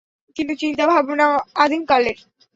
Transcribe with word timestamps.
কিন্তু 0.35 0.53
চিন্তাভাবনা 0.55 1.25
আদীমকালের। 1.55 2.17